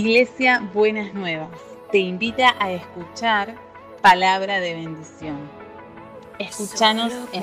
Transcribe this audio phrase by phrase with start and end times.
[0.00, 1.50] Iglesia Buenas Nuevas
[1.92, 3.54] te invita a escuchar
[4.00, 5.36] palabra de bendición.
[6.38, 7.42] Escúchanos en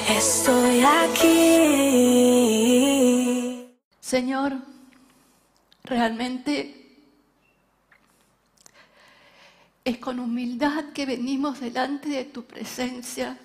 [0.09, 1.28] Estoy aquí.
[4.00, 4.54] Señor,
[5.83, 6.97] realmente
[9.86, 13.37] es con humildad que venimos delante de tu presencia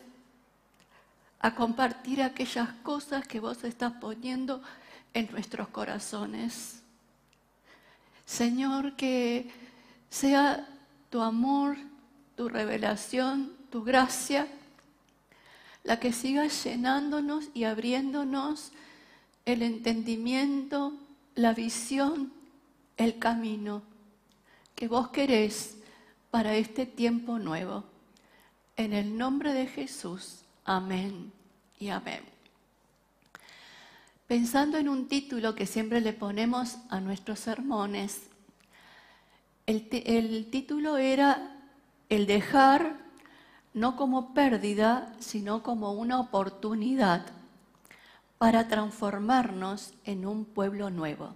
[1.46, 4.60] a compartir aquellas cosas que vos estás poniendo
[5.14, 6.82] en nuestros corazones.
[8.24, 9.48] Señor, que
[10.10, 10.66] sea
[11.08, 11.76] tu amor,
[12.34, 14.48] tu revelación, tu gracia,
[15.84, 18.72] la que siga llenándonos y abriéndonos
[19.44, 20.94] el entendimiento,
[21.36, 22.32] la visión,
[22.96, 23.82] el camino
[24.74, 25.76] que vos querés
[26.32, 27.84] para este tiempo nuevo.
[28.76, 30.40] En el nombre de Jesús.
[30.68, 31.32] Amén
[31.78, 32.22] y amén.
[34.26, 38.22] Pensando en un título que siempre le ponemos a nuestros sermones,
[39.66, 41.56] el, el título era
[42.08, 42.96] El dejar
[43.74, 47.26] no como pérdida, sino como una oportunidad
[48.38, 51.32] para transformarnos en un pueblo nuevo.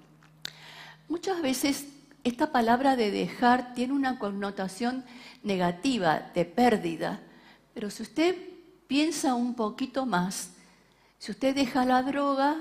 [1.09, 1.87] Muchas veces
[2.25, 5.05] esta palabra de dejar tiene una connotación
[5.45, 7.21] negativa, de pérdida,
[7.75, 8.50] pero si usted
[8.91, 10.51] piensa un poquito más,
[11.21, 12.57] si usted deja la droga,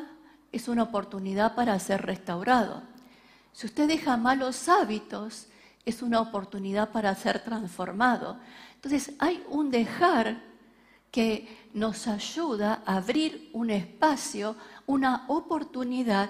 [0.51, 2.83] es una oportunidad para ser restaurado.
[3.51, 5.47] Si usted deja malos hábitos,
[5.85, 8.37] es una oportunidad para ser transformado.
[8.75, 10.39] Entonces hay un dejar
[11.09, 14.55] que nos ayuda a abrir un espacio,
[14.85, 16.29] una oportunidad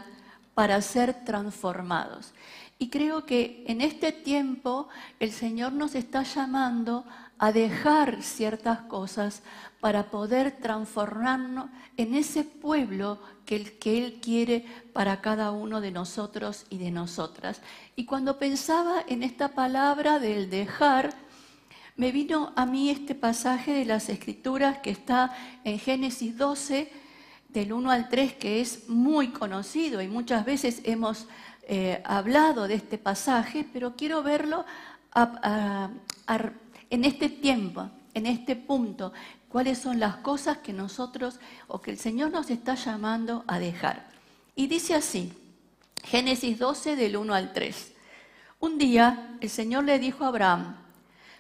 [0.53, 2.33] para ser transformados.
[2.77, 4.87] Y creo que en este tiempo
[5.19, 7.03] el Señor nos está llamando
[7.37, 9.43] a dejar ciertas cosas
[9.79, 15.91] para poder transformarnos en ese pueblo que él, que él quiere para cada uno de
[15.91, 17.61] nosotros y de nosotras.
[17.95, 21.13] Y cuando pensaba en esta palabra del dejar,
[21.95, 26.91] me vino a mí este pasaje de las Escrituras que está en Génesis 12,
[27.49, 31.27] del 1 al 3, que es muy conocido y muchas veces hemos
[31.63, 34.65] eh, hablado de este pasaje, pero quiero verlo
[36.89, 39.11] en este tiempo, en este punto,
[39.49, 44.07] cuáles son las cosas que nosotros o que el Señor nos está llamando a dejar.
[44.55, 45.33] Y dice así,
[46.03, 47.93] Génesis 12 del 1 al 3.
[48.59, 50.75] Un día el Señor le dijo a Abraham,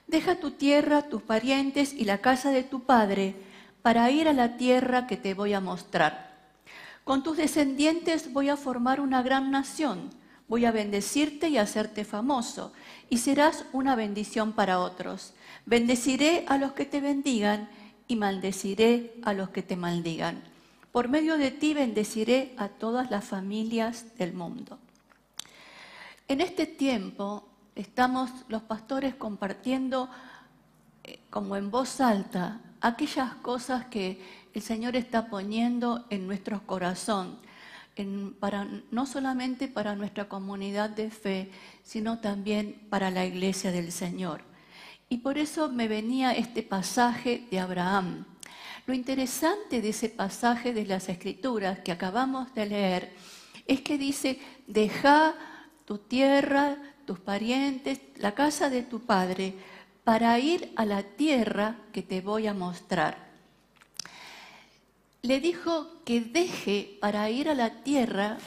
[0.07, 3.35] deja tu tierra, tus parientes y la casa de tu padre
[3.81, 6.29] para ir a la tierra que te voy a mostrar.
[7.03, 10.09] Con tus descendientes voy a formar una gran nación,
[10.47, 12.73] voy a bendecirte y hacerte famoso,
[13.09, 15.33] y serás una bendición para otros.
[15.65, 17.69] Bendeciré a los que te bendigan
[18.09, 20.41] y maldeciré a los que te maldigan.
[20.91, 24.79] Por medio de ti bendeciré a todas las familias del mundo.
[26.27, 30.09] En este tiempo estamos los pastores compartiendo
[31.03, 34.19] eh, como en voz alta aquellas cosas que
[34.55, 37.37] el Señor está poniendo en nuestro corazón,
[38.39, 41.51] para, no solamente para nuestra comunidad de fe,
[41.83, 44.48] sino también para la iglesia del Señor.
[45.09, 48.25] Y por eso me venía este pasaje de Abraham.
[48.85, 53.15] Lo interesante de ese pasaje de las Escrituras que acabamos de leer
[53.65, 55.33] es que dice, deja
[55.85, 59.55] tu tierra, tus parientes, la casa de tu padre,
[60.03, 63.29] para ir a la tierra que te voy a mostrar.
[65.23, 68.37] Le dijo que deje para ir a la tierra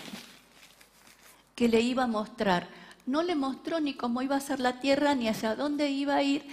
[1.56, 5.14] que le iba a mostrar no le mostró ni cómo iba a ser la tierra
[5.14, 6.46] ni hacia dónde iba a ir,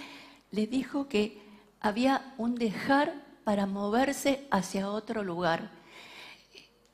[0.50, 1.40] le dijo que
[1.80, 5.70] había un dejar para moverse hacia otro lugar.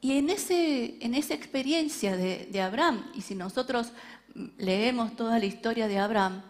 [0.00, 3.92] Y en, ese, en esa experiencia de, de Abraham, y si nosotros
[4.58, 6.42] leemos toda la historia de Abraham,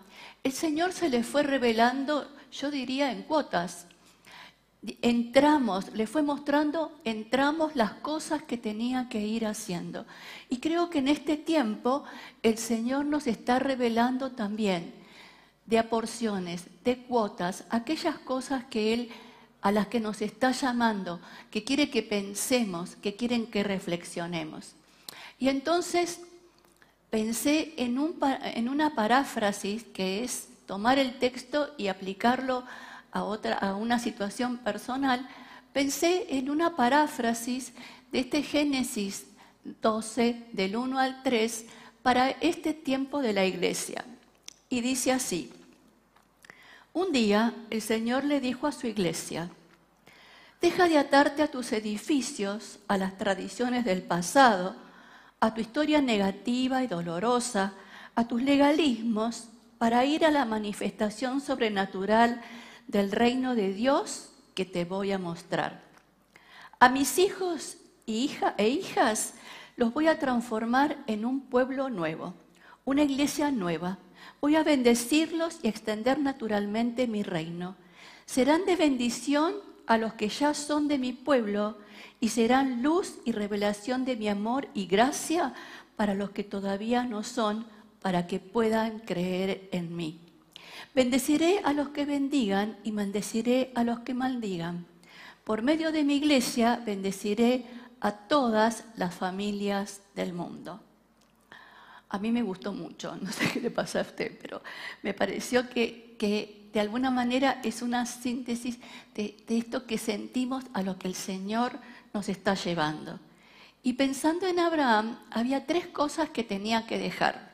[0.43, 3.87] el Señor se le fue revelando, yo diría, en cuotas
[5.03, 10.07] entramos, le fue mostrando, entramos las cosas que tenía que ir haciendo.
[10.49, 12.05] Y creo que en este tiempo
[12.43, 14.95] el Señor nos está revelando también
[15.67, 19.11] de aporciones, de cuotas, aquellas cosas que Él
[19.61, 24.75] a las que nos está llamando, que quiere que pensemos, que quieren que reflexionemos.
[25.41, 26.21] Y entonces
[27.11, 32.86] pensé en, un, en una paráfrasis que es tomar el texto y aplicarlo a,
[33.25, 35.29] otra, a una situación personal,
[35.73, 37.73] pensé en una paráfrasis
[38.13, 39.27] de este Génesis
[39.83, 41.67] 12, del 1 al 3,
[42.03, 44.05] para este tiempo de la iglesia.
[44.69, 45.53] Y dice así,
[46.93, 49.51] un día el Señor le dijo a su iglesia,
[50.61, 54.75] Deja de atarte a tus edificios, a las tradiciones del pasado,
[55.39, 57.75] a tu historia negativa y dolorosa,
[58.15, 59.49] a tus legalismos,
[59.79, 62.41] para ir a la manifestación sobrenatural
[62.87, 65.83] del reino de Dios que te voy a mostrar.
[66.79, 69.35] A mis hijos hija, e hijas
[69.77, 72.35] los voy a transformar en un pueblo nuevo,
[72.85, 73.99] una iglesia nueva.
[74.41, 77.77] Voy a bendecirlos y extender naturalmente mi reino.
[78.25, 79.55] Serán de bendición
[79.87, 81.79] a los que ya son de mi pueblo
[82.21, 85.55] y serán luz y revelación de mi amor y gracia
[85.97, 87.67] para los que todavía no son,
[88.01, 90.26] para que puedan creer en mí.
[90.97, 94.87] Bendeciré a los que bendigan y maldeciré a los que maldigan.
[95.45, 97.67] Por medio de mi iglesia bendeciré
[98.01, 100.81] a todas las familias del mundo.
[102.09, 104.63] A mí me gustó mucho, no sé qué le pasa a usted, pero
[105.03, 108.79] me pareció que, que de alguna manera es una síntesis
[109.15, 111.79] de, esto que sentimos a lo que el Señor
[112.15, 113.21] nos está llevando.
[113.83, 117.53] Y pensando en Abraham, había tres cosas que tenía que dejar.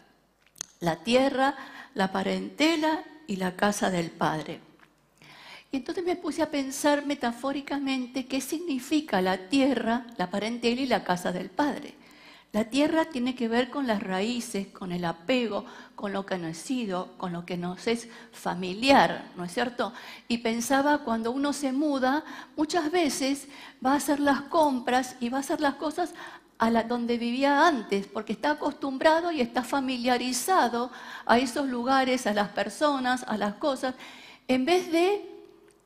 [0.79, 1.57] La tierra,
[1.95, 4.61] la parentela y la casa del Padre.
[5.71, 11.03] Y entonces me puse a pensar metafóricamente qué significa la tierra, la parentela y la
[11.03, 11.95] casa del Padre.
[12.53, 15.65] La tierra tiene que ver con las raíces, con el apego,
[15.95, 19.95] con lo que no es sido, con lo que nos es familiar, ¿no es cierto?
[20.29, 22.23] Y pensaba, cuando uno se muda,
[22.55, 23.49] muchas veces
[23.85, 26.13] va a hacer las compras y va a hacer las cosas
[26.63, 30.93] a la donde vivía antes, porque está acostumbrado y está familiarizado
[31.27, 33.97] a esos lugares, a las personas, a las cosas,
[34.47, 35.29] en vez de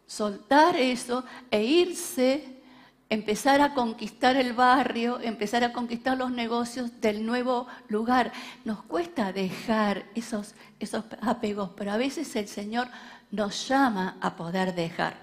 [0.06, 2.61] soltar eso e irse
[3.08, 8.31] empezar a conquistar el barrio, empezar a conquistar los negocios del nuevo lugar.
[8.67, 12.88] Nos cuesta dejar esos, esos apegos, pero a veces el Señor
[13.31, 15.17] nos llama a poder dejar.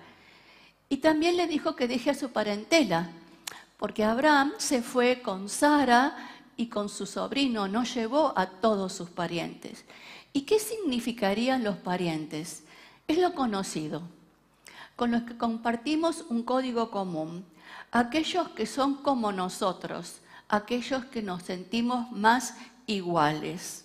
[0.90, 3.12] Y también le dijo que deje a su parentela,
[3.84, 6.16] porque Abraham se fue con Sara
[6.56, 9.84] y con su sobrino, no llevó a todos sus parientes.
[10.32, 12.64] ¿Y qué significarían los parientes?
[13.10, 14.02] Es lo conocido,
[14.96, 17.46] con los que compartimos un código común
[17.92, 22.56] aquellos que son como nosotros, aquellos que nos sentimos más
[22.88, 23.84] iguales.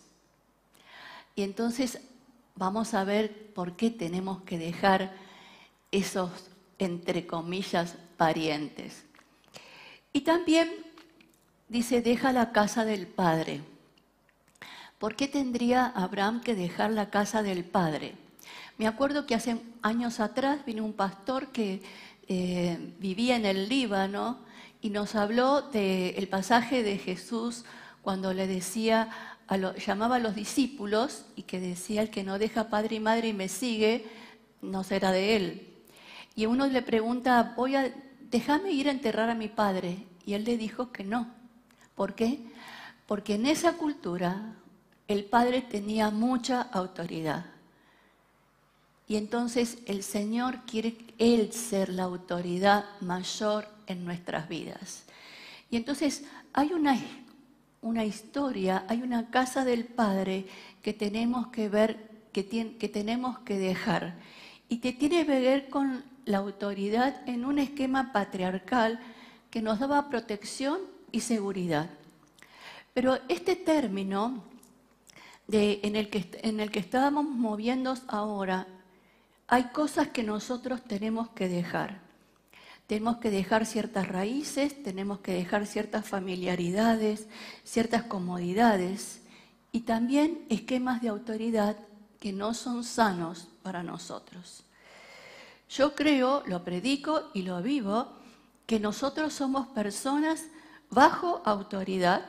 [1.34, 1.98] Y entonces
[2.54, 5.12] vamos a ver por qué tenemos que dejar
[5.90, 6.30] esos,
[6.78, 9.07] entre comillas, parientes.
[10.12, 10.70] Y también
[11.68, 13.60] dice, deja la casa del Padre.
[14.98, 18.14] ¿Por qué tendría Abraham que dejar la casa del Padre?
[18.78, 21.82] Me acuerdo que hace años atrás vino un pastor que
[22.28, 24.38] eh, vivía en el Líbano
[24.80, 27.64] y nos habló del pasaje de Jesús
[28.02, 29.08] cuando le decía,
[29.84, 33.32] llamaba a los discípulos y que decía, el que no deja padre y madre y
[33.32, 34.06] me sigue,
[34.62, 35.68] no será de él.
[36.34, 37.92] Y uno le pregunta, voy a,
[38.30, 40.04] déjame ir a enterrar a mi padre.
[40.24, 41.28] Y él le dijo que no.
[41.94, 42.38] ¿Por qué?
[43.06, 44.54] Porque en esa cultura
[45.06, 47.46] el padre tenía mucha autoridad.
[49.08, 55.04] Y entonces el Señor quiere Él ser la autoridad mayor en nuestras vidas.
[55.70, 56.98] Y entonces hay una,
[57.80, 60.46] una historia, hay una casa del Padre
[60.82, 64.14] que tenemos que ver, que, que tenemos que dejar.
[64.68, 69.00] Y que tiene que ver con la autoridad en un esquema patriarcal
[69.50, 70.78] que nos daba protección
[71.10, 71.88] y seguridad.
[72.92, 74.44] Pero este término
[75.50, 78.66] en, el que, en el que estábamos moviendo ahora
[79.46, 82.00] hay cosas que nosotros tenemos que dejar.
[82.86, 87.26] Tenemos que dejar ciertas raíces, tenemos que dejar ciertas familiaridades,
[87.64, 89.22] ciertas comodidades
[89.72, 91.76] y también esquemas de autoridad
[92.20, 94.67] que no son sanos para nosotros.
[95.68, 98.08] Yo creo, lo predico y lo vivo,
[98.66, 100.46] que nosotros somos personas
[100.90, 102.24] bajo autoridad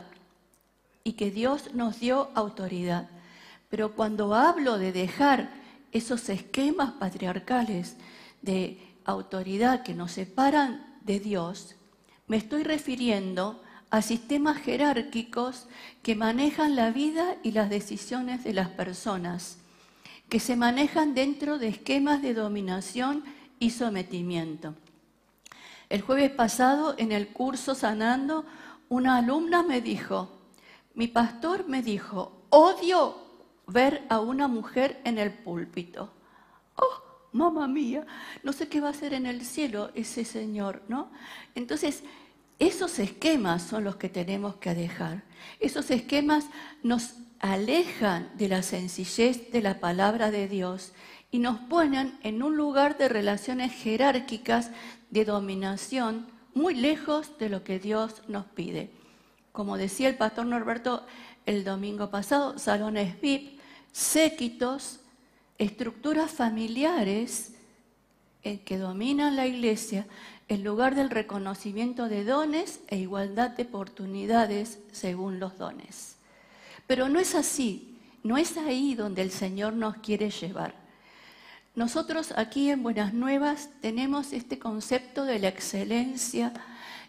[1.04, 3.10] y que Dios nos dio autoridad.
[3.70, 5.50] Pero cuando hablo de dejar
[5.92, 7.96] esos esquemas patriarcales
[8.42, 11.76] de autoridad que nos separan de Dios,
[12.28, 15.68] me estoy refiriendo a sistemas jerárquicos
[16.04, 19.58] que manejan la vida y las decisiones de las personas,
[20.30, 23.24] que se manejan dentro de esquemas de dominación
[23.60, 24.76] y sometimiento.
[25.90, 28.46] El jueves pasado, en el curso Sanando,
[28.90, 30.30] una alumna me dijo,
[30.94, 33.18] mi pastor me dijo, odio
[33.66, 36.12] ver a una mujer en el púlpito.
[36.76, 38.06] ¡Oh, mamá mía!
[38.44, 41.12] No sé qué va a hacer en el cielo ese señor, ¿no?
[41.56, 42.04] Entonces,
[42.60, 45.24] esos esquemas son los que tenemos que dejar.
[45.60, 46.46] Esos esquemas
[46.84, 50.94] nos alejan de la sencillez de la palabra de Dios
[51.32, 54.72] y nos ponen en un lugar de relaciones jerárquicas
[55.10, 58.92] de dominación muy lejos de lo que Dios nos pide.
[59.52, 61.06] Como decía el pastor Norberto
[61.46, 63.60] el domingo pasado, salones VIP,
[63.92, 65.00] séquitos,
[65.58, 67.54] estructuras familiares
[68.44, 70.06] eh, que dominan la iglesia
[70.48, 76.19] en lugar del reconocimiento de dones e igualdad de oportunidades según los dones.
[76.90, 80.74] Pero no es así, no es ahí donde el Señor nos quiere llevar.
[81.76, 86.52] Nosotros aquí en Buenas Nuevas tenemos este concepto de la excelencia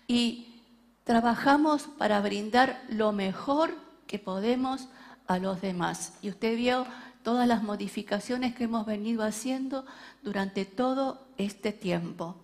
[0.06, 0.60] y
[1.04, 3.74] trabajamos para brindar lo mejor
[4.06, 4.86] que podemos
[5.26, 6.12] a los demás.
[6.20, 6.86] Y usted vio
[7.22, 9.86] todas las modificaciones que hemos venido haciendo
[10.22, 12.36] durante todo este tiempo.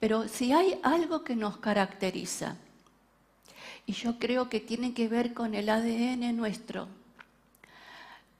[0.00, 2.56] Pero si hay algo que nos caracteriza,
[3.86, 6.88] y yo creo que tiene que ver con el ADN nuestro,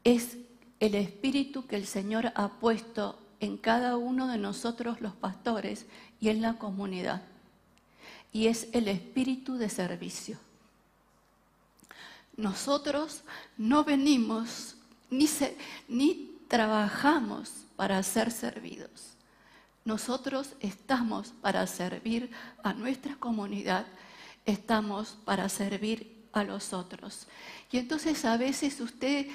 [0.04, 0.36] es
[0.80, 5.86] el espíritu que el Señor ha puesto en cada uno de nosotros los pastores
[6.20, 7.22] y en la comunidad.
[8.32, 10.38] Y es el espíritu de servicio.
[12.36, 13.22] Nosotros
[13.58, 14.76] no venimos
[15.10, 15.28] ni,
[15.88, 19.16] ni trabajamos para ser servidos.
[19.84, 22.30] Nosotros estamos para servir
[22.62, 23.86] a nuestra comunidad,
[24.44, 27.26] estamos para servir a los otros.
[27.70, 29.26] Y entonces a veces usted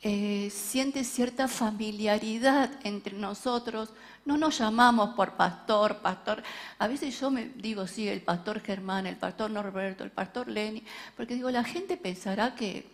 [0.00, 3.90] eh, siente cierta familiaridad entre nosotros.
[4.24, 6.42] No nos llamamos por pastor, pastor.
[6.78, 10.82] A veces yo me digo, sí, el pastor Germán, el pastor Norberto, el pastor Lenny,
[11.16, 12.86] porque digo, la gente pensará que,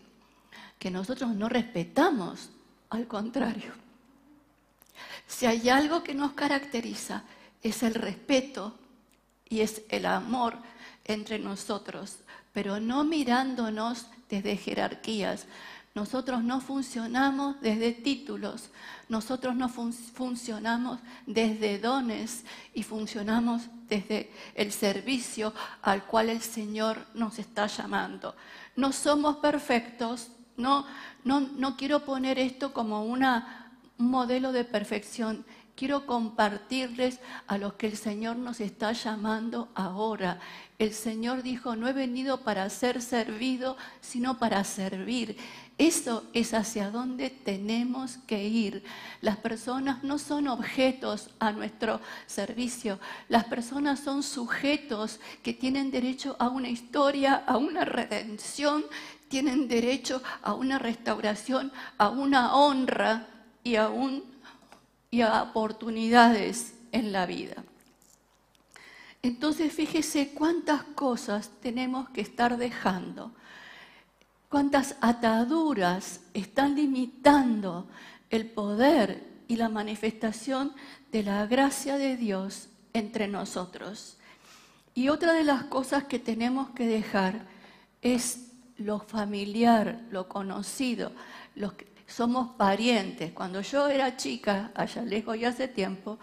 [0.79, 2.51] que nosotros no respetamos.
[2.91, 3.73] Al contrario.
[5.27, 7.23] Si hay algo que nos caracteriza,
[7.63, 8.79] es el respeto
[9.47, 10.57] y es el amor
[11.09, 12.19] entre nosotros,
[12.53, 15.47] pero no mirándonos desde jerarquías,
[15.95, 18.71] nosotros no funcionamos desde títulos,
[19.09, 27.39] nosotros no funcionamos desde dones y funcionamos desde el servicio al cual el Señor nos
[27.41, 28.37] está llamando.
[28.77, 30.87] No somos perfectos, no,
[31.25, 33.25] no, no quiero poner esto como un
[33.97, 35.45] modelo de perfección,
[35.79, 40.41] quiero compartirles a los que el Señor nos está llamando ahora.
[40.77, 45.37] El Señor dijo, no he venido para ser servido, sino para servir.
[45.79, 48.83] Eso es hacia donde tenemos que ir.
[49.21, 52.99] Las personas no son objetos a nuestro servicio.
[53.29, 58.85] Las personas son sujetos que tienen derecho a una historia, a una redención,
[59.29, 63.29] tienen derecho a una restauración, a una honra
[63.63, 63.89] y a,
[65.11, 67.65] y a oportunidades en la vida.
[69.23, 73.33] Entonces fíjese cuántas cosas tenemos que estar dejando
[74.49, 77.87] cuántas ataduras están limitando
[78.31, 80.73] el poder y la manifestación
[81.13, 84.17] de la gracia de Dios entre nosotros.
[84.95, 87.47] Y otra de las cosas que tenemos que dejar
[88.03, 91.13] es lo familiar, lo conocido,
[91.55, 93.33] los que somos parientes.
[93.33, 96.19] Cuando yo era chica, allá lejos y hace tiempo,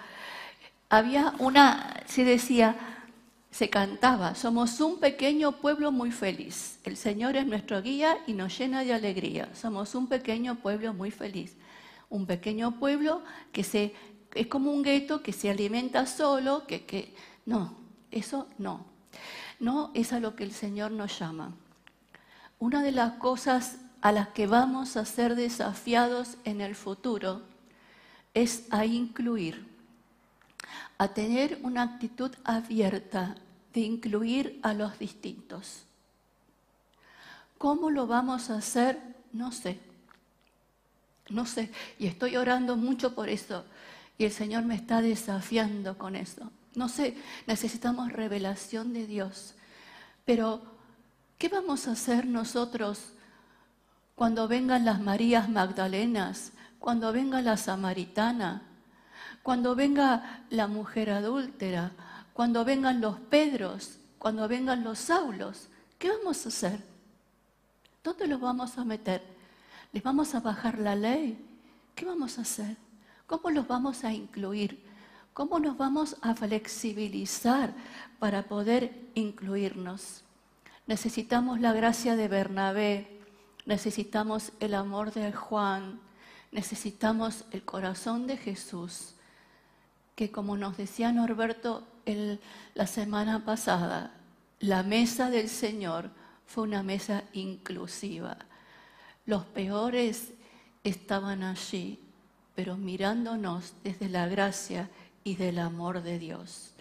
[0.90, 2.76] había una, se decía,
[3.52, 6.80] se cantaba, somos un pequeño pueblo muy feliz.
[6.84, 9.50] El Señor es nuestro guía y nos llena de alegría.
[9.56, 11.56] Somos un pequeño pueblo muy feliz.
[12.10, 13.24] Un pequeño pueblo
[13.54, 13.94] que se,
[14.34, 17.16] es como un gueto que se alimenta solo, que, que
[17.46, 17.78] no,
[18.12, 18.86] eso no.
[19.60, 21.54] No es a lo que el Señor nos llama.
[22.60, 27.42] Una de las cosas a las que vamos a ser desafiados en el futuro
[28.36, 29.66] es a incluir,
[31.00, 33.36] a tener una actitud abierta
[33.74, 35.86] de incluir a los distintos.
[37.58, 39.02] ¿Cómo lo vamos a hacer?
[39.34, 39.80] No sé.
[41.30, 41.72] No sé.
[41.98, 43.66] Y estoy orando mucho por eso.
[44.20, 46.52] Y el Señor me está desafiando con eso.
[46.76, 49.56] No sé, necesitamos revelación de Dios.
[50.26, 50.62] Pero,
[51.40, 53.15] ¿qué vamos a hacer nosotros
[54.16, 58.62] cuando vengan las Marías Magdalenas, cuando venga la Samaritana,
[59.44, 61.92] cuando venga la mujer adúltera,
[62.34, 65.68] cuando vengan los Pedros, cuando vengan los Saulos,
[66.00, 66.80] ¿qué vamos a hacer?
[68.04, 69.22] ¿Dónde los vamos a meter?
[69.92, 71.38] ¿Les vamos a bajar la ley?
[71.94, 72.78] ¿Qué vamos a hacer?
[73.28, 74.84] ¿Cómo los vamos a incluir?
[75.34, 77.74] ¿Cómo nos vamos a flexibilizar
[78.20, 80.24] para poder incluirnos?
[80.88, 83.15] Necesitamos la gracia de Bernabé,
[83.66, 86.00] necesitamos el amor de Juan,
[86.52, 89.16] necesitamos el corazón de Jesús,
[90.16, 91.84] que como nos decía Norberto,
[92.76, 94.12] la semana pasada,
[94.60, 96.10] la mesa del Señor
[96.46, 98.38] fue una mesa inclusiva.
[99.26, 100.32] Los peores
[100.84, 102.00] estaban allí
[102.56, 104.90] pero mirándonos desde la gracia
[105.24, 106.72] y del amor de Dios.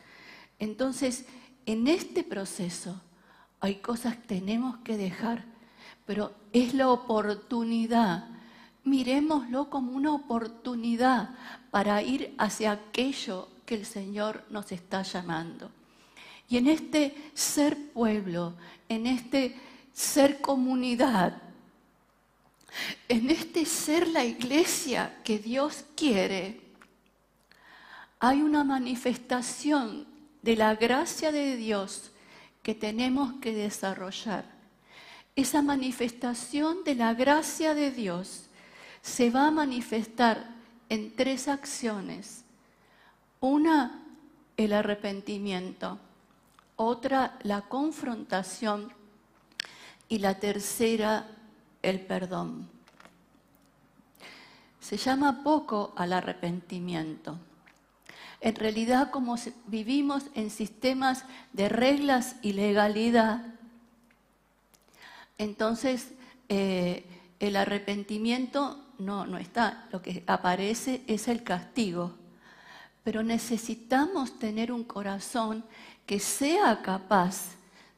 [0.60, 1.26] Entonces,
[1.66, 3.00] en este proceso
[3.60, 5.44] hay cosas que tenemos que dejar,
[6.06, 8.28] pero es la oportunidad.
[8.84, 11.30] Miremoslo como una oportunidad
[11.70, 15.70] para ir hacia aquello que el Señor nos está llamando.
[16.48, 18.54] Y en este ser pueblo,
[18.88, 19.58] en este
[19.92, 21.40] ser comunidad,
[23.08, 26.60] en este ser la iglesia que Dios quiere,
[28.20, 30.06] hay una manifestación
[30.42, 32.10] de la gracia de Dios
[32.62, 34.53] que tenemos que desarrollar.
[35.36, 38.44] Esa manifestación de la gracia de Dios
[39.02, 40.48] se va a manifestar
[40.88, 42.44] en tres acciones.
[43.40, 44.04] Una,
[44.56, 45.98] el arrepentimiento.
[46.76, 48.92] Otra, la confrontación.
[50.08, 51.26] Y la tercera,
[51.82, 52.68] el perdón.
[54.78, 57.38] Se llama poco al arrepentimiento.
[58.40, 59.36] En realidad, como
[59.66, 63.53] vivimos en sistemas de reglas y legalidad,
[65.38, 66.08] entonces
[66.48, 67.04] eh,
[67.40, 69.88] el arrepentimiento no, no está.
[69.92, 72.14] Lo que aparece es el castigo.
[73.02, 75.64] Pero necesitamos tener un corazón
[76.06, 77.56] que sea capaz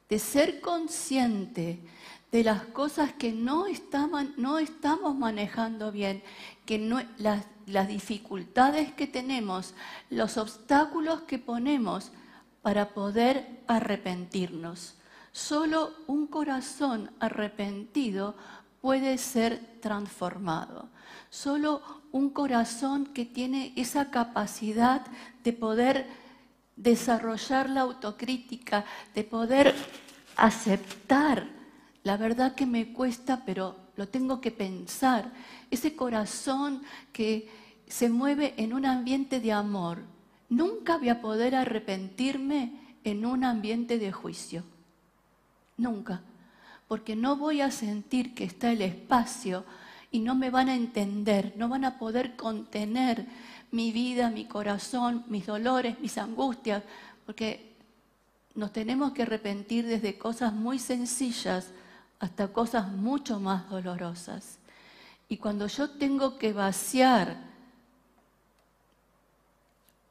[0.09, 1.79] de ser consciente
[2.31, 3.65] de las cosas que no,
[4.37, 6.23] no estamos manejando bien,
[6.65, 6.77] que
[7.17, 9.73] las dificultades que tenemos,
[10.09, 12.11] los obstáculos que ponemos
[12.61, 14.96] para poder arrepentirnos.
[15.37, 18.33] Solo un corazón arrepentido
[18.81, 20.89] puede ser transformado.
[21.29, 25.05] Solo un corazón que tiene esa capacidad
[25.43, 26.07] de poder
[26.75, 29.75] desarrollar la autocrítica, de poder
[30.37, 31.47] aceptar
[32.01, 35.31] la verdad que me cuesta, pero lo tengo que pensar.
[35.69, 36.81] Ese corazón
[37.13, 37.47] que
[37.87, 39.99] se mueve en un ambiente de amor.
[40.49, 44.63] Nunca voy a poder arrepentirme en un ambiente de juicio.
[45.77, 46.21] Nunca.
[46.87, 49.65] Porque no voy a sentir que está el espacio
[50.11, 53.25] y no me van a entender, no van a poder contener
[53.71, 56.83] mi vida, mi corazón, mis dolores, mis angustias,
[57.25, 57.75] porque
[58.55, 61.71] nos tenemos que arrepentir desde cosas muy sencillas
[62.19, 64.57] hasta cosas mucho más dolorosas.
[65.29, 67.37] Y cuando yo tengo que vaciar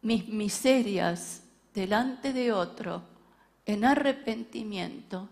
[0.02, 1.42] mis miserias
[1.74, 3.02] delante de otro
[3.64, 5.29] en arrepentimiento,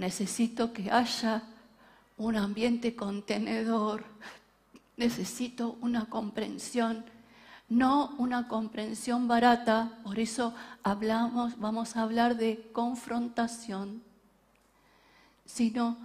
[0.00, 1.44] necesito que haya
[2.16, 4.04] un ambiente contenedor,
[4.96, 7.04] necesito una comprensión,
[7.68, 14.02] no una comprensión barata, por eso hablamos, vamos a hablar de confrontación
[15.50, 15.96] sino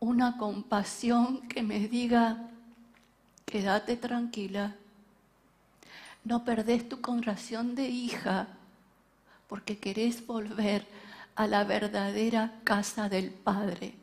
[0.00, 2.50] una compasión que me diga,
[3.44, 4.74] quédate tranquila,
[6.24, 8.48] no perdés tu conración de hija
[9.48, 10.86] porque querés volver
[11.36, 13.94] a la verdadera casa del Padre.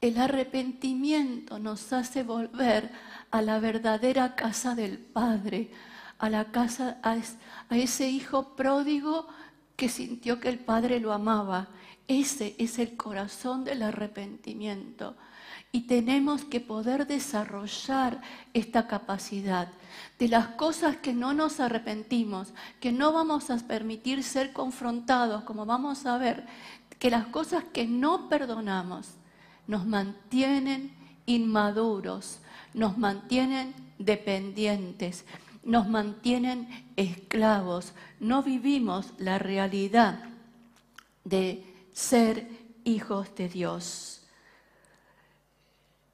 [0.00, 2.90] El arrepentimiento nos hace volver
[3.30, 5.70] a la verdadera casa del Padre,
[6.18, 7.16] a la casa, a,
[7.74, 9.26] ese hijo pródigo
[9.76, 11.68] que sintió que el Padre lo amaba
[12.08, 15.16] ese es el corazón del arrepentimiento.
[15.72, 18.20] Y tenemos que poder desarrollar
[18.52, 19.68] esta capacidad
[20.18, 25.64] de las cosas que no nos arrepentimos, que no vamos a permitir ser confrontados, como
[25.64, 26.46] vamos a ver,
[26.98, 29.08] que las cosas que no perdonamos
[29.66, 30.92] nos mantienen
[31.26, 32.38] inmaduros,
[32.74, 35.24] nos mantienen dependientes,
[35.64, 40.24] nos mantienen esclavos, no vivimos la realidad
[41.24, 42.48] de ser
[42.84, 44.11] hijos de Dios.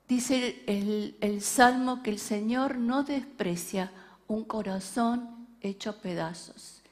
[0.08, 3.92] Dice el, Salmo que el Señor no desprecia
[4.26, 6.82] un corazón hecho pedazos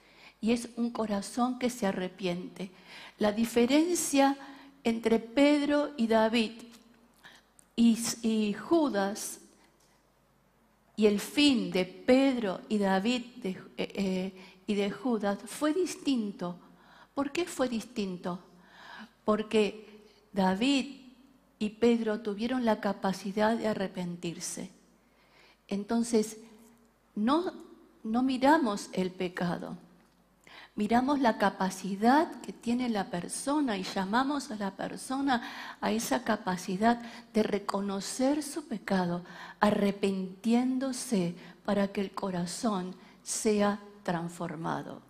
[0.41, 2.71] y es un corazón que se arrepiente.
[3.19, 4.37] La diferencia
[4.85, 6.53] entre Pedro y David
[7.75, 9.41] y, Judas
[10.95, 14.33] y el fin de Pedro y David eh, eh,
[14.67, 16.59] y de Judas fue distinto.
[17.15, 18.41] ¿Por qué fue distinto?
[19.27, 21.06] porque David
[21.59, 24.71] y Pedro tuvieron la capacidad de arrepentirse.
[25.69, 26.39] Entonces,
[27.15, 27.53] no,
[28.05, 29.77] no miramos el pecado,
[30.75, 35.43] miramos la capacidad que tiene la persona y llamamos a la persona
[35.81, 37.01] a esa capacidad
[37.33, 39.25] de reconocer su pecado,
[39.61, 45.01] arrepintiéndose para que el corazón sea transformado.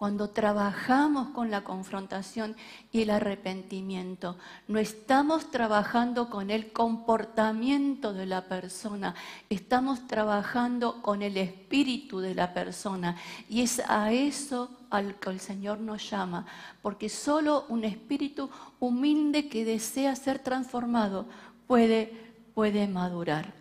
[0.00, 2.56] Cuando trabajamos con la confrontación
[2.90, 4.38] y el arrepentimiento.
[4.66, 9.14] No estamos trabajando con el comportamiento de la persona,
[9.50, 13.14] estamos trabajando con el espíritu de la persona.
[13.46, 16.46] Y es a eso al que el Señor nos llama,
[16.80, 21.26] porque solo un espíritu humilde que desea ser transformado
[21.66, 23.52] puede, puede madurar.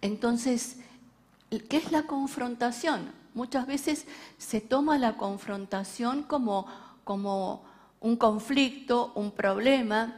[0.00, 0.78] Entonces,
[1.68, 3.17] ¿qué es la confrontación?
[3.38, 4.04] Muchas veces
[4.36, 6.66] se toma la confrontación como,
[7.04, 7.62] como
[8.00, 10.16] un conflicto, un problema,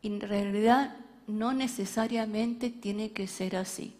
[0.00, 0.94] y en realidad
[1.26, 3.96] no necesariamente tiene que ser así.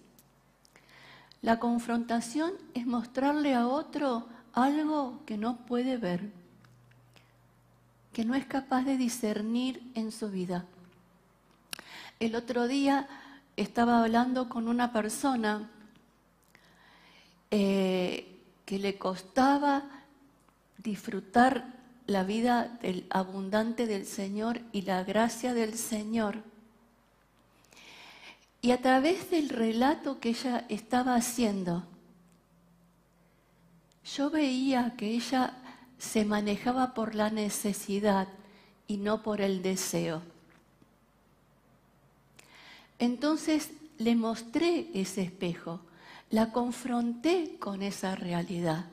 [1.40, 6.30] La confrontación es mostrarle a otro algo que no puede ver,
[8.12, 10.66] que no es capaz de discernir en su vida.
[12.20, 13.08] El otro día
[13.56, 15.68] estaba hablando con una persona
[17.54, 19.84] eh, que le costaba
[20.78, 21.66] disfrutar
[22.06, 26.42] la vida del abundante del Señor y la gracia del Señor.
[28.62, 31.84] Y a través del relato que ella estaba haciendo,
[34.16, 35.52] yo veía que ella
[35.98, 38.28] se manejaba por la necesidad
[38.86, 40.22] y no por el deseo.
[42.98, 45.80] Entonces le mostré ese espejo
[46.32, 48.86] la confronté con esa realidad.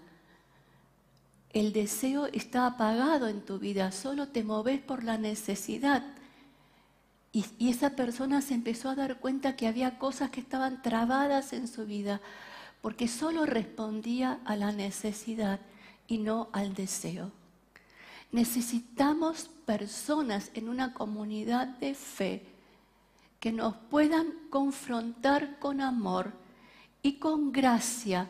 [1.51, 6.03] El deseo está apagado en tu vida, solo te moves por la necesidad.
[7.31, 11.69] Y, esa persona se empezó a dar cuenta que había cosas que estaban trabadas en
[11.69, 12.19] su vida,
[12.81, 15.61] porque solo respondía a la necesidad
[16.07, 17.31] y no al deseo.
[18.33, 22.45] Necesitamos personas en una comunidad de fe
[23.39, 26.33] que nos puedan confrontar con amor
[27.01, 28.29] y con gracia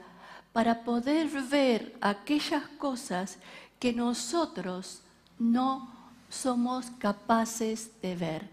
[0.53, 3.37] para poder ver aquellas cosas
[3.79, 5.01] que nosotros
[5.37, 5.89] no
[6.29, 8.49] somos capaces de ver.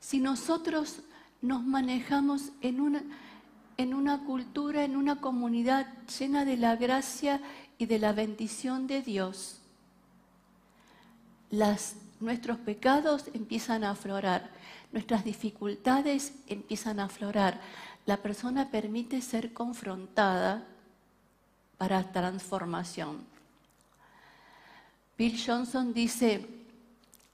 [0.00, 1.00] Si nosotros
[1.42, 3.02] nos manejamos en una,
[3.76, 5.86] en una cultura, en una comunidad
[6.18, 7.40] llena de la gracia
[7.78, 9.58] y de la bendición de Dios,
[11.50, 14.50] las, nuestros pecados empiezan a aflorar,
[14.92, 17.60] nuestras dificultades empiezan a aflorar,
[18.06, 20.66] la persona permite ser confrontada
[21.78, 23.24] para transformación.
[25.16, 26.46] Bill Johnson dice,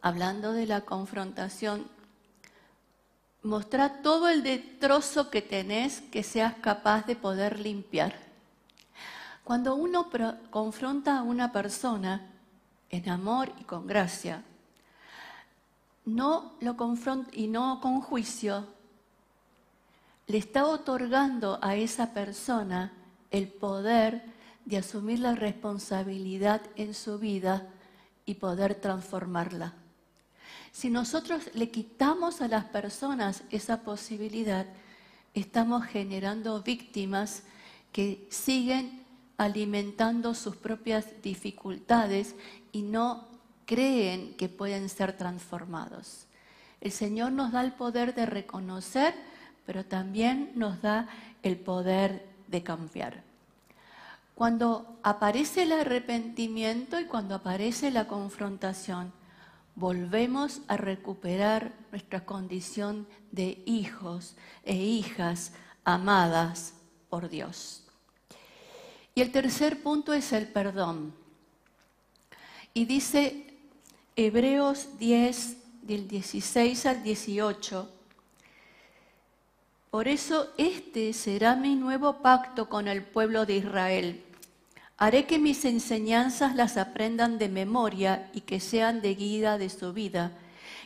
[0.03, 1.87] hablando de la confrontación,
[3.43, 8.15] mostra todo el destrozo que tenés que seas capaz de poder limpiar.
[9.45, 10.09] Cuando uno
[10.51, 12.31] confronta a una persona
[12.91, 14.45] en amor y con gracia,
[16.05, 18.67] no lo confronta y no con juicio,
[20.31, 22.93] le está otorgando a esa persona
[23.33, 24.23] el poder
[24.65, 27.67] de asumir la responsabilidad en su vida
[28.27, 29.75] y poder transformarla.
[30.71, 34.67] Si nosotros le quitamos a las personas esa posibilidad,
[35.35, 37.43] estamos generando víctimas
[37.91, 39.03] que siguen
[39.37, 42.37] alimentando sus propias dificultades
[42.71, 43.27] y no
[43.67, 46.27] creen que pueden ser transformados.
[46.81, 49.13] El Señor nos da el poder de reconocer
[49.71, 51.07] pero también nos da
[51.45, 53.23] el poder de cambiar.
[54.35, 59.13] Cuando aparece el arrepentimiento y cuando aparece la confrontación,
[59.77, 65.53] volvemos a recuperar nuestra condición de hijos e hijas
[65.85, 66.75] amadas
[67.09, 67.85] por Dios.
[69.15, 71.15] Y el tercer punto es el perdón.
[72.75, 73.57] Y dice
[74.17, 78.00] Hebreos 10, del 16 al 18,
[79.91, 84.25] por eso este será mi nuevo pacto con el pueblo de Israel.
[84.97, 89.93] Haré que mis enseñanzas las aprendan de memoria y que sean de guía de su
[89.93, 90.33] vida.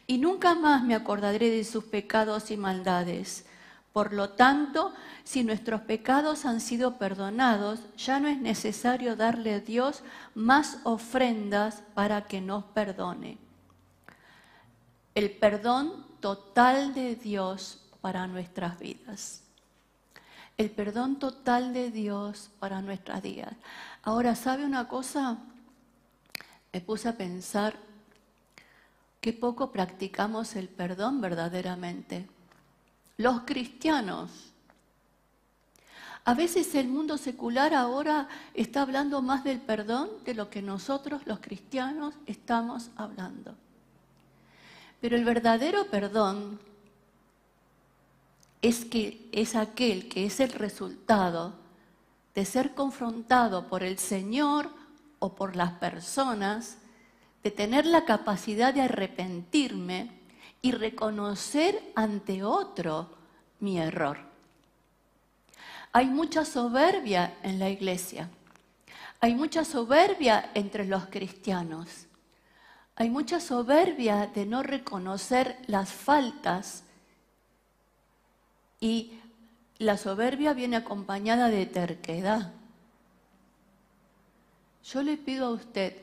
[0.07, 3.45] Y nunca más me acordaré de sus pecados y maldades.
[3.93, 9.61] Por lo tanto, si nuestros pecados han sido perdonados, ya no es necesario darle a
[9.61, 10.03] Dios
[10.35, 13.39] más ofrendas para que nos perdone.
[15.15, 19.41] El perdón total de Dios para nuestras vidas.
[20.59, 23.55] El perdón total de Dios para nuestras vidas.
[24.03, 25.39] Ahora, ¿sabe una cosa?
[26.71, 27.75] Me puse a pensar
[29.23, 32.29] que poco practicamos el perdón verdaderamente.
[33.17, 34.53] Los cristianos.
[36.27, 41.23] A veces el mundo secular ahora está hablando más del perdón de lo que nosotros
[41.25, 43.55] los cristianos estamos hablando.
[45.01, 46.61] Pero el verdadero perdón
[48.65, 51.53] es que es aquel que es el resultado
[52.35, 54.71] de ser confrontado por el Señor
[55.19, 56.79] o por las personas,
[57.43, 60.11] de tener la capacidad de arrepentirme
[60.63, 63.11] y reconocer ante otro
[63.61, 64.17] mi error.
[65.93, 68.31] Hay mucha soberbia en la iglesia.
[69.21, 72.07] Hay mucha soberbia entre los cristianos.
[72.97, 76.84] Hay mucha soberbia de no reconocer las faltas
[78.85, 79.19] y
[79.79, 82.53] la soberbia viene acompañada de terquedad.
[84.85, 85.97] Yo le pido a usted,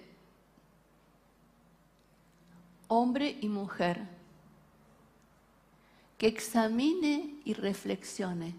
[2.87, 4.01] hombre y mujer,
[6.17, 8.55] que examine y reflexione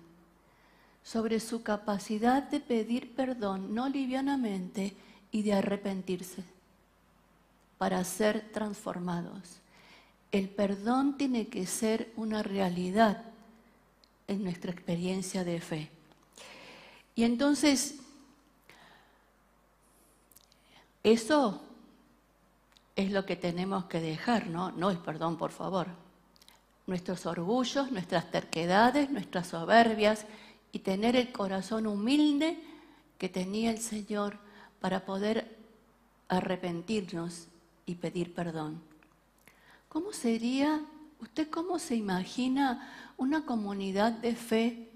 [1.02, 4.94] sobre su capacidad de pedir perdón no livianamente
[5.32, 6.44] y de arrepentirse
[7.76, 9.58] para ser transformados.
[10.30, 13.31] El perdón tiene que ser una realidad
[14.32, 15.90] en nuestra experiencia de fe.
[17.14, 17.96] Y entonces,
[21.02, 21.62] eso
[22.96, 24.70] es lo que tenemos que dejar, ¿no?
[24.72, 25.88] No es perdón, por favor.
[26.86, 30.26] Nuestros orgullos, nuestras terquedades, nuestras soberbias
[30.72, 32.58] y tener el corazón humilde
[33.18, 34.38] que tenía el Señor
[34.80, 35.56] para poder
[36.28, 37.46] arrepentirnos
[37.86, 38.80] y pedir perdón.
[39.88, 40.82] ¿Cómo sería,
[41.20, 44.90] usted cómo se imagina una comunidad de fe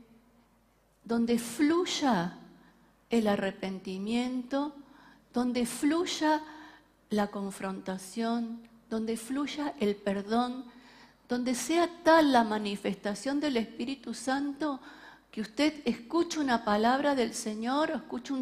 [1.05, 2.39] donde fluya
[3.09, 4.75] el arrepentimiento,
[5.33, 6.43] donde fluya
[7.11, 8.61] la confrontación,
[8.91, 10.65] donde fluya el perdón,
[11.29, 14.81] donde sea tal la manifestación del Espíritu Santo
[15.31, 18.35] que usted escuche una palabra del Señor, escuche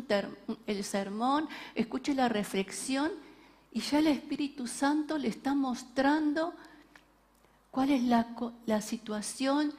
[0.66, 3.10] el sermón, escuche la reflexión
[3.72, 6.54] y ya el Espíritu Santo le está mostrando
[7.74, 8.28] cuál es la,
[8.66, 9.74] la situación,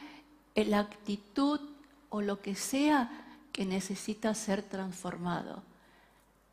[0.53, 1.61] la actitud
[2.09, 3.09] o lo que sea
[3.53, 5.63] que necesita ser transformado.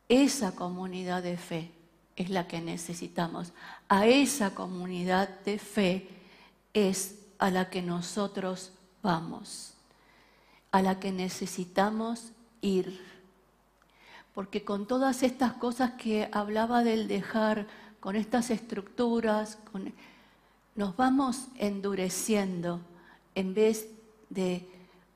[0.09, 1.73] Esa comunidad de fe
[2.15, 3.53] es la que necesitamos.
[3.89, 6.09] A esa comunidad de fe
[6.73, 8.71] es a la que nosotros
[9.03, 9.75] vamos,
[10.71, 13.13] a la que necesitamos ir
[14.35, 17.67] porque con todas estas cosas que hablaba del dejar,
[18.01, 19.59] con estas estructuras,
[20.75, 22.81] nos vamos endureciendo
[23.35, 23.89] en vez
[24.31, 24.67] de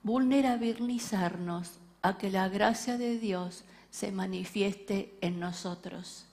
[0.03, 6.27] vulnerabilizarnos a que la gracia de Dios se manifieste en nosotros.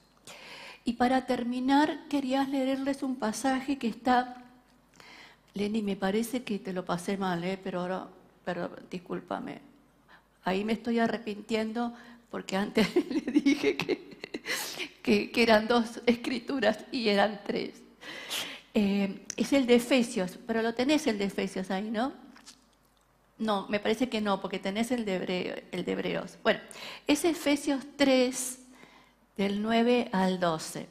[0.86, 4.44] Y para terminar, quería leerles un pasaje que está,
[5.54, 7.58] Lenny, me parece que te lo pasé mal, ¿eh?
[7.64, 8.08] pero ahora,
[8.44, 9.62] pero discúlpame,
[10.44, 11.94] ahí me estoy arrepintiendo
[12.30, 14.18] porque antes le dije que,
[15.02, 17.82] que, eran dos escrituras y eran tres.
[18.74, 22.14] Eh, es el de Efesios, pero lo tenés el de Efesios ahí, ¿no?
[23.38, 26.38] No, me parece que no, porque tenés el de, el Hebreos.
[26.44, 26.60] Bueno,
[27.06, 28.60] es Efesios 3,
[29.38, 30.88] del 9 al 12,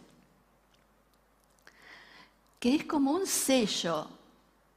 [2.58, 4.08] que es como un sello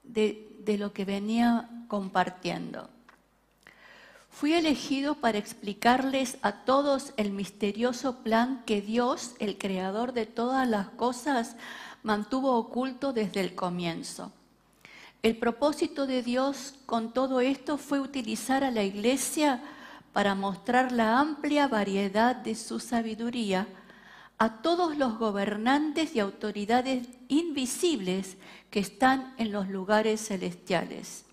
[0.04, 2.90] de, de lo que venía compartiendo.
[4.30, 10.68] Fui elegido para explicarles a todos el misterioso plan que Dios, el creador de todas
[10.68, 11.56] las cosas,
[12.06, 14.32] mantuvo oculto desde el comienzo.
[15.24, 19.64] El propósito de Dios con todo esto fue utilizar a la iglesia
[20.14, 23.68] para mostrar la amplia variedad de su sabiduría
[24.38, 28.38] a todos los gobernantes y autoridades invisibles
[28.70, 31.26] que están en los lugares celestiales.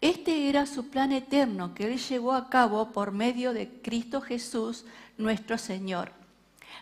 [0.00, 4.84] Este era su plan eterno que Él llevó a cabo por medio de Cristo Jesús,
[5.16, 6.10] nuestro Señor.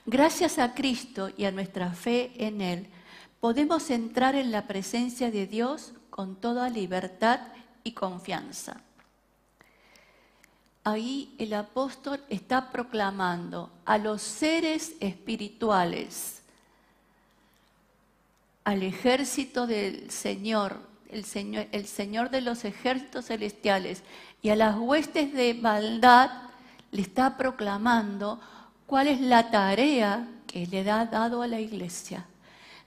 [0.07, 2.89] Gracias a Cristo y a nuestra fe en Él,
[3.41, 7.41] podemos entrar en la presencia de Dios con toda libertad
[7.83, 8.81] y confianza.
[10.85, 16.43] Ahí el apóstol está proclamando a los seres espirituales,
[18.65, 20.79] al ejército del Señor,
[21.11, 24.03] el Señor, el Señor de los ejércitos celestiales
[24.43, 26.31] y a las huestes de maldad
[26.93, 28.41] le está proclamando
[28.87, 32.27] cuál es la tarea que le ha dado a la iglesia,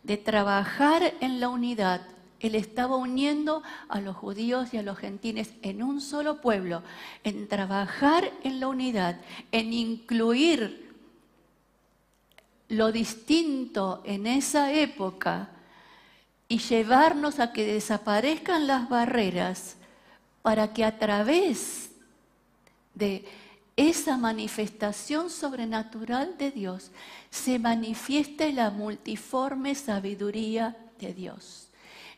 [0.04, 2.02] de trabajar en la unidad.
[2.40, 6.84] Él estaba uniendo a los judíos y a los gentiles en un solo pueblo,
[7.24, 9.20] en trabajar en la unidad,
[9.52, 10.94] en incluir
[12.68, 15.50] lo distinto en esa época
[16.48, 19.78] y llevarnos a que desaparezcan las barreras
[20.42, 21.92] para que a través
[22.94, 23.26] de
[23.76, 26.92] esa manifestación sobrenatural de Dios
[27.30, 31.70] se manifieste la multiforme sabiduría de Dios.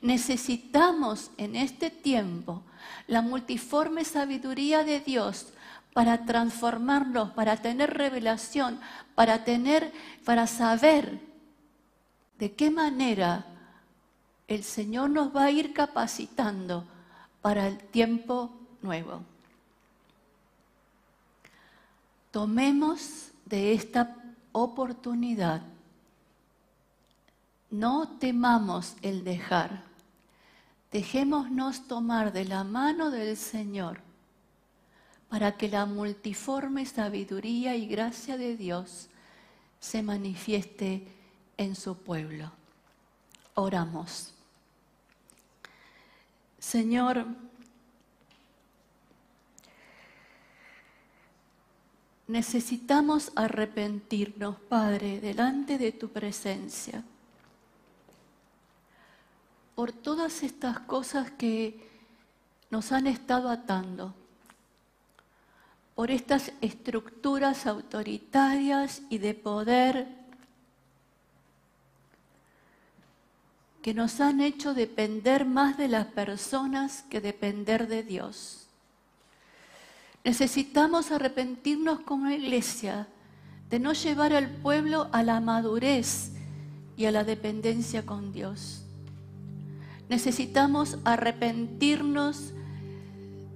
[0.02, 2.64] Necesitamos en este tiempo
[3.08, 5.48] la multiforme sabiduría de Dios
[5.94, 8.80] para transformarnos, para tener revelación,
[9.16, 9.94] para tener,
[10.26, 11.22] para saber
[12.38, 13.46] de qué manera
[14.48, 16.86] el Señor nos va a ir capacitando
[17.42, 19.24] para el tiempo nuevo.
[22.36, 24.14] Tomemos de esta
[24.52, 25.62] oportunidad.
[27.72, 29.84] No temamos el dejar.
[30.92, 34.02] Dejémonos tomar de la mano del Señor
[35.30, 39.08] para que la multiforme sabiduría y gracia de Dios
[39.80, 41.08] se manifieste
[41.56, 42.52] en su pueblo.
[43.54, 44.34] Oramos.
[46.60, 47.28] Señor,
[52.36, 57.02] necesitamos arrepentirnos, Padre, delante de tu presencia,
[59.74, 61.80] por todas estas cosas que
[62.70, 64.14] nos han estado atando,
[65.96, 70.06] por estas estructuras autoritarias y de poder
[73.82, 78.65] que nos han hecho depender más de las personas que depender de Dios.
[80.26, 83.08] Necesitamos arrepentirnos como iglesia
[83.70, 86.32] de no llevar al pueblo a la madurez
[86.98, 88.84] y a la dependencia con Dios.
[90.10, 92.54] Necesitamos arrepentirnos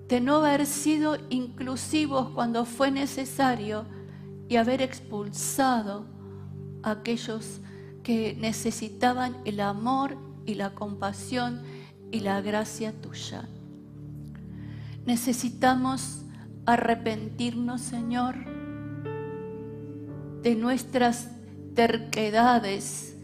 [0.07, 3.85] de no haber sido inclusivos cuando fue necesario
[4.47, 6.05] y haber expulsado
[6.83, 7.61] a aquellos
[8.03, 11.63] que necesitaban el amor y la compasión
[12.11, 13.49] y la gracia tuya.
[15.07, 16.25] Necesitamos
[16.65, 18.35] arrepentirnos, Señor,
[20.41, 21.29] de nuestras
[21.75, 23.15] terquedades.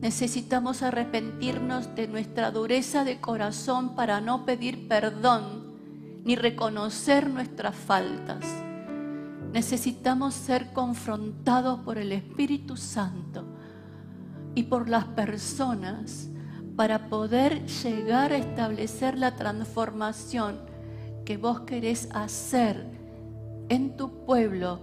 [0.00, 5.72] Necesitamos arrepentirnos de nuestra dureza de corazón para no pedir perdón
[6.24, 8.44] ni reconocer nuestras faltas.
[9.52, 13.44] Necesitamos ser confrontados por el Espíritu Santo
[14.54, 16.28] y por las personas
[16.76, 20.71] para poder llegar a establecer la transformación
[21.24, 22.84] que vos querés hacer
[23.68, 24.80] en tu pueblo,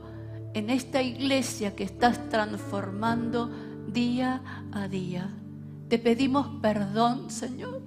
[0.54, 3.50] en esta iglesia que estás transformando
[3.88, 5.30] día a día.
[5.90, 7.82] Te pedimos perdón, Señor.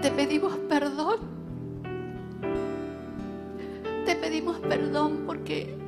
[0.00, 1.20] Te pedimos perdón.
[4.04, 5.78] Te pedimos perdón porque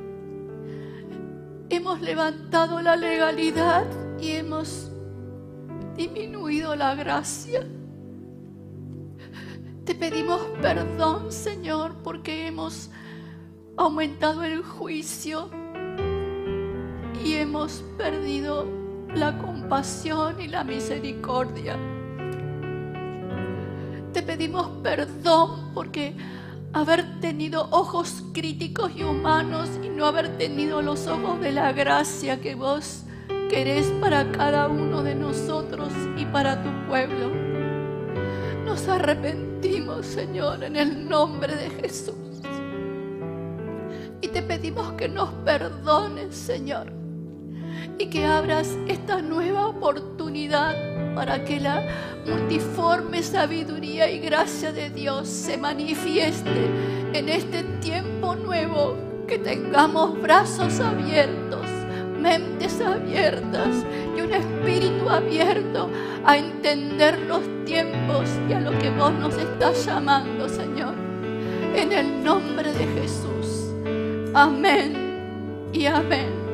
[1.69, 3.85] hemos levantado la legalidad
[4.19, 4.91] y hemos
[5.95, 7.67] disminuido la gracia.
[9.85, 12.89] Te pedimos perdón, Señor, porque hemos
[13.77, 15.51] aumentado el juicio
[17.23, 18.67] y hemos perdido
[19.13, 21.77] la compasión y la misericordia.
[24.11, 26.15] Te pedimos perdón porque
[26.73, 32.41] haber tenido ojos críticos y humanos y no haber tenido los ojos de la gracia
[32.41, 33.03] que vos
[33.51, 37.29] querés para cada uno de nosotros y para tu pueblo.
[38.65, 38.87] Nos
[39.65, 42.15] arrepentimos, Señor, en el nombre de Jesús.
[44.21, 46.91] Y te pedimos que nos perdones, Señor,
[47.97, 50.75] y que abras esta nueva oportunidad
[51.15, 51.83] para que la
[52.25, 56.69] multiforme sabiduría y gracia de Dios se manifieste
[57.13, 58.95] en este tiempo nuevo,
[59.27, 61.74] que tengamos brazos abiertos
[62.25, 63.85] mentes abiertas
[64.17, 65.89] y un espíritu abierto
[66.25, 70.95] a entender los tiempos y a lo que vos nos estás llamando, Señor.
[71.75, 73.71] En el nombre de Jesús.
[74.33, 76.44] Amén y amén.